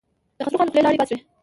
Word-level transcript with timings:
د 0.37 0.39
خسرو 0.45 0.57
خان 0.59 0.67
له 0.67 0.71
خولې 0.71 0.83
لاړې 0.85 0.97
باد 0.99 1.09
شوې. 1.09 1.19